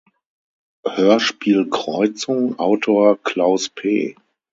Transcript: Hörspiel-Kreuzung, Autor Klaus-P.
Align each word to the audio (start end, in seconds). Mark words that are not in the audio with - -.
Hörspiel-Kreuzung, 0.83 2.57
Autor 2.57 3.17
Klaus-P. 3.21 4.15